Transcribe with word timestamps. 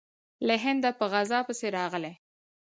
له 0.47 0.55
هنده 0.63 0.89
په 0.99 1.05
غزا 1.11 1.39
پسې 1.47 1.67
راغلی. 1.77 2.13